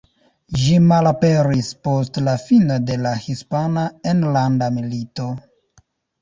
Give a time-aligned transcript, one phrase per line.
[0.59, 3.85] Ĝi malaperis post la fino de la Hispana
[4.15, 5.29] Enlanda Milito.